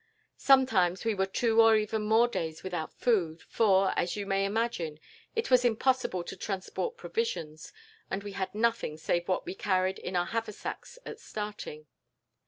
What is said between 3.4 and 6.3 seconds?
for, as you may imagine, it was impossible